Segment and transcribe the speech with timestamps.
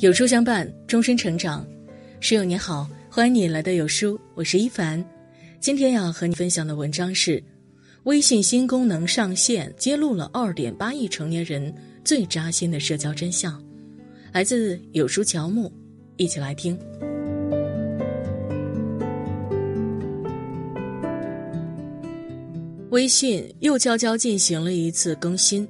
[0.00, 1.66] 有书相伴，终身成长。
[2.20, 5.02] 室友你好，欢迎你来到有书，我是一凡。
[5.58, 7.42] 今天要和你分享的文章是：
[8.02, 11.74] 微信新功能上线，揭露了二点八亿成年人
[12.04, 13.58] 最扎心的社交真相。
[14.32, 15.72] 来自有书乔木，
[16.18, 16.78] 一起来听。
[22.90, 25.66] 微信又悄悄进行了一次更新，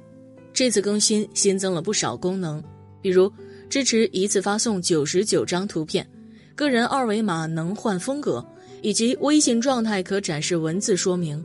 [0.51, 2.61] 这次更新新增了不少功能，
[3.01, 3.31] 比如
[3.69, 6.07] 支持一次发送九十九张图片，
[6.55, 8.45] 个人二维码能换风格，
[8.81, 11.43] 以及微信状态可展示文字说明。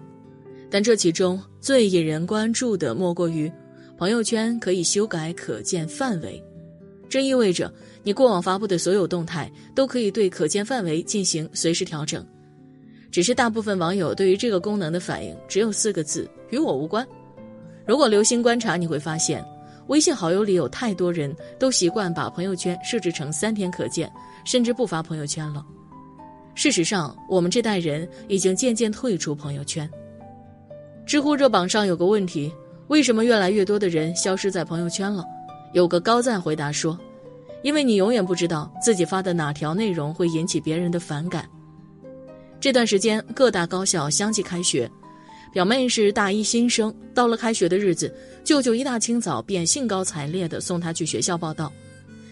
[0.71, 3.51] 但这其中最引人关注的莫过于
[3.99, 6.43] 朋友圈可以修改可见范围，
[7.09, 7.73] 这意味着
[8.03, 12.27] 你过往发布的所有动态都可以对可见范围进行随时调整。
[13.11, 17.07] 只是大部分网友对于这个功能的反应只有四个字：与我无关。
[17.87, 19.45] 如果留心观察，你会发现，
[19.93, 24.11] 微信好友里有太多人都习惯把朋友圈设置成三天可见，
[24.43, 25.63] 甚至不发朋友圈了。
[26.55, 29.89] 事实上，我们这代人已经渐渐退出朋友圈。
[31.05, 32.51] 知乎热榜上有个问题：
[32.89, 35.23] 为什么越来越多的人消失在朋友圈了？
[35.75, 36.99] 有个高赞回答说
[37.61, 41.47] ：“因为你永远不知道自己发的哪条内容会引起别人的反感。”
[42.59, 44.91] 这段时间，各大高校相继开学。
[45.53, 51.71] 表妹是大一新生，到了开学的日子，舅舅一大清早便兴高采烈地送她去学校报到。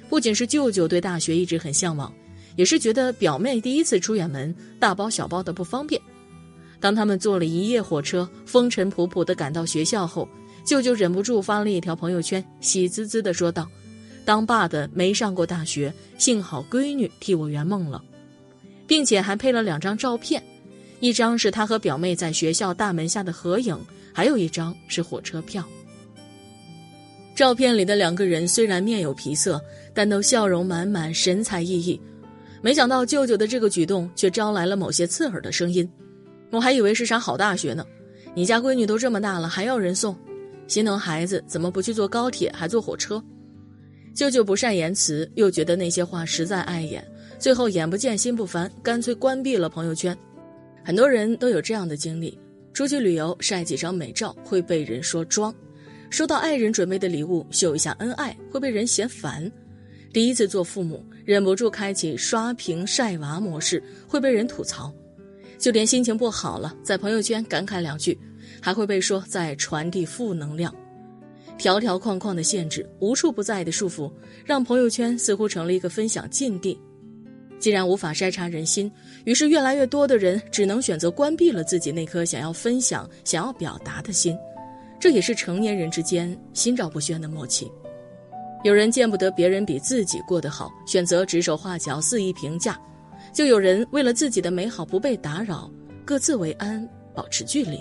[0.09, 2.11] 不仅是舅舅对大学一直很向往，
[2.57, 6.01] 也是觉得表妹第一次出远门，大包小包的不方便。
[6.81, 10.27] 当他们坐了一夜火车，风尘仆仆地赶到学校后，
[10.65, 13.69] 舅舅忍不住发了一条朋友圈，喜滋滋地说道
[14.25, 18.03] ：“当爸的没上过大学，幸好闺女替我圆梦了。”
[18.89, 20.43] 并且还配了两张照片，
[21.01, 23.79] 一张是他和表妹在学校大门下的合影，
[24.13, 25.65] 还有一张是火车票。
[27.35, 29.61] 照片里的两个人虽然面有皮色，
[29.95, 31.99] 但都笑容满满，神采奕奕。
[32.61, 35.89] 没想到舅舅的这个举动却招来了某些刺耳的声音。
[36.51, 37.83] 我还以为是啥好大学呢，
[38.35, 40.15] 你家闺女都这么大了还要人送，
[40.67, 43.23] 心疼孩子怎么不去坐高铁还坐火车？
[44.15, 47.03] 舅舅不善言辞，又觉得那些话实在碍眼。
[47.39, 50.15] 最后眼不见心不烦，干脆关闭了朋友圈。
[50.91, 52.37] 很多人都有这样的经历：
[52.75, 55.55] 出去旅游晒几张美照会被人说装；
[56.11, 59.49] 收到爱人准备的礼物秀一下恩爱会被人嫌烦；
[60.13, 64.93] 第一次做父母忍不住开启刷屏晒娃模式会被人吐槽；
[65.61, 68.19] 就连心情不好了在朋友圈感慨两句，
[68.61, 70.75] 还会被说在传递负能量。
[71.57, 74.13] 条条框框的限制，无处不在的束缚，
[74.45, 76.77] 让朋友圈似乎成了一个分享禁地。
[77.61, 78.91] 既然无法筛查人心，
[79.25, 84.37] 于是越来越多的人只能选择关闭了自己那颗想要分享、想要表达的心。
[84.99, 87.71] 这也是成年人之间心照不宣的默契。
[88.65, 92.73] 有人见不得别人比自己过得好，选择指手画脚、肆意评价；
[93.33, 95.71] 就有人为了自己的美好不被打扰，
[96.05, 97.79] 各自为安，保持距离。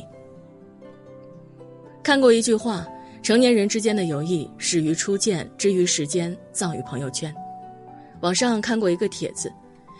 [2.03, 2.88] 看过一句话：
[3.22, 7.34] 成年人之间的友谊始于初见，之于时间，葬于朋友圈。
[8.22, 9.50] 网上看过一个帖子。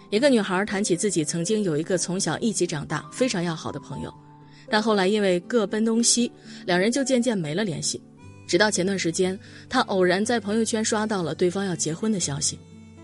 [0.10, 4.12] 一个女孩谈起自己曾经有一个从小一起长大、非常要好的朋友，
[4.68, 6.32] 但后来因为各奔东西，
[6.66, 8.02] 两人就渐渐没了联系。
[8.48, 9.38] 直到前段时间，
[9.70, 12.58] 她偶然在朋友圈刷到了对方要结婚的消息，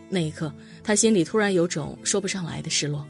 [0.09, 0.51] 那一刻，
[0.83, 3.05] 她心里突然有种说不上来的失落。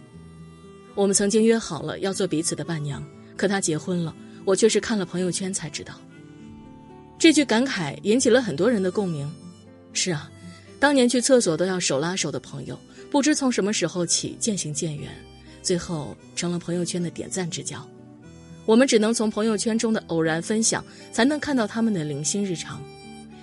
[0.93, 3.01] 我们曾经约好了要做彼此的伴娘，
[3.37, 4.13] 可他结婚了，
[4.43, 5.93] 我却是看了朋友圈才知道。
[7.17, 9.29] 这句感慨引起了很多人的共鸣。
[9.93, 10.29] 是啊，
[10.81, 12.77] 当年去厕所都要手拉手的朋友。
[13.15, 15.09] 不知从什么时候起渐行渐远，
[15.61, 17.81] 最后成了朋友圈的点赞之交。
[18.65, 20.83] 我们只能从朋友圈中的偶然分享，
[21.13, 22.83] 才能看到他们的零星日常。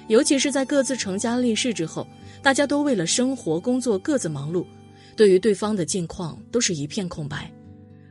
[0.09, 2.07] 尤其是在各自成家立室之后，
[2.43, 4.67] 大家都为了生活工作各自忙碌，
[5.17, 7.51] 对于对方的近况都是一片空白。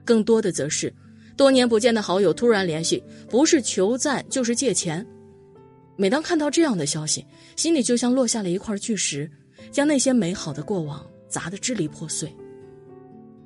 [0.03, 0.91] 更多的则是，
[1.37, 5.05] 多年不见的好友突然联系，不是求赞就是借钱。
[5.95, 7.23] 每当看到这样的消息，
[7.55, 9.29] 心里就像落下了一块巨石，
[9.71, 11.05] 将那些美好的过往。
[11.31, 12.31] 砸得支离破碎。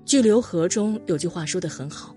[0.03, 2.13] 巨流河中有句话说得很好，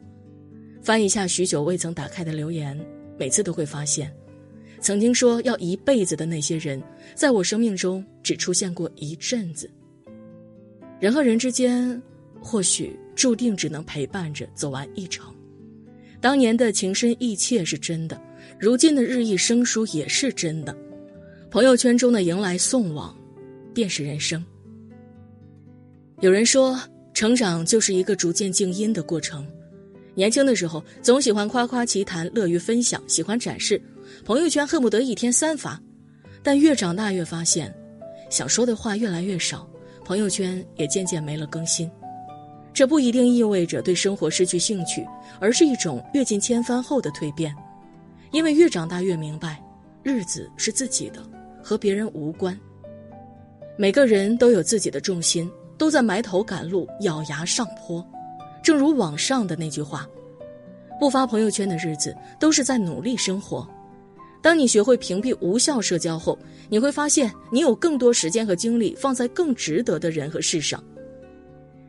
[0.82, 2.78] 翻一下许久未曾打开的留言，
[3.16, 4.12] 每次都会发现，
[4.80, 6.82] 曾经说要一辈子的那些人，
[7.14, 9.70] 在我生命中只出现过一阵子。
[10.98, 12.00] 人和人之间，
[12.40, 15.32] 或许注定只能陪伴着走完一程。
[16.20, 18.20] 当年的情深意切是真的，
[18.58, 20.76] 如今的日益生疏也是真的。
[21.50, 23.16] 朋友圈中的迎来送往，
[23.72, 24.44] 便是人生。
[26.20, 26.76] 有人说，
[27.14, 29.46] 成长就是一个逐渐静音的过程。
[30.14, 33.80] 年轻的时候，总喜欢夸夸其谈，乐于分享，喜欢展示，
[34.24, 35.80] 朋友圈恨不得一天三发。
[36.42, 37.72] 但越长大越发现，
[38.30, 39.68] 想说的话越来越少，
[40.04, 41.88] 朋友圈也渐渐没了更新。
[42.74, 45.06] 这不一定意味着对生活失去兴趣，
[45.38, 47.54] 而是一种阅尽千帆后的蜕变。
[48.32, 49.62] 因为越长大越明白，
[50.02, 51.22] 日子是自己的，
[51.62, 52.58] 和别人无关。
[53.76, 58.04] 每个人都有自己的重心，都在埋头赶路，咬牙上坡。
[58.62, 60.06] 正如网上的那句话
[61.00, 63.66] ：“不发朋友圈的日子，都是在努力生活。”
[64.42, 66.38] 当你学会屏蔽无效社交后，
[66.68, 70.82] 你会发现你有更多时间和精力放在更值得的人和事上。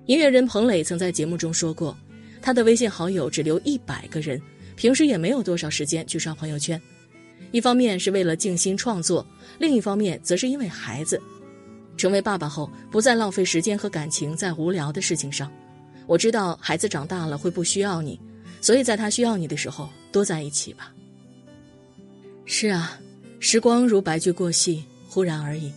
[0.06, 1.96] 音乐人彭磊曾在节目中说过，
[2.42, 4.42] 他的微信好友只留一百个人，
[4.76, 6.82] 平时也没有多少时间去刷朋友圈。
[7.52, 9.26] 一方面是为了静心创作，
[9.60, 11.22] 另一方面则是因为孩子。
[12.00, 15.52] 成为爸爸后，不再浪费时间和感情在无聊的事情上。
[16.08, 18.18] 我知道孩子长大了会不需要你，
[18.62, 20.94] 所以在他需要你的时候，多在一起吧。
[22.46, 22.98] 是啊，
[23.42, 25.74] 时光如白驹过隙，忽然而已。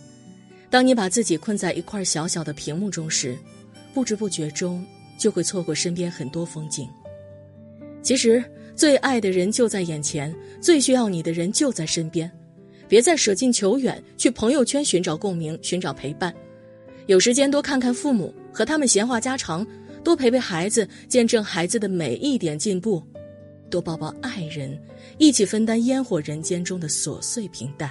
[0.69, 3.37] 当你把自己困在一块小小的屏幕中时，
[3.93, 4.83] 不知不觉中
[5.19, 6.87] 就会错过身边很多风景。
[8.01, 8.41] 其实，
[8.77, 12.31] 最爱的人就在眼前，最需要你的人就在身边。
[12.93, 16.31] 别再舍近求远，去朋友圈寻找共鸣，寻找陪伴。
[17.07, 19.65] 有时间多看看父母，和他们闲话家常；
[20.03, 23.01] 多陪陪孩子，见证孩子的每一点进步。
[23.67, 24.79] 多抱抱爱人，
[25.17, 27.89] 一起分担烟火人间中的琐碎平淡。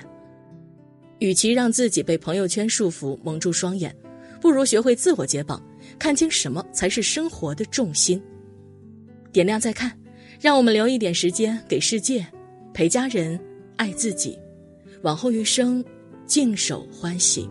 [1.19, 3.93] 与其让自己被朋友圈束缚蒙住双眼，
[4.41, 5.61] 不如学会自我解绑，
[5.99, 8.23] 看清什么才是生活的重心。
[9.33, 9.99] 点亮再看，
[10.41, 12.25] 让我们留一点时间给世界，
[12.73, 13.37] 陪家人，
[13.75, 14.39] 爱自己，
[15.03, 15.85] 往后余生，
[16.27, 17.49] 静守欢喜。